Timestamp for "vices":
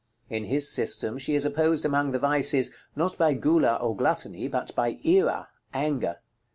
2.17-2.71